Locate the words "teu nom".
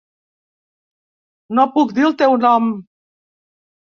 2.21-2.71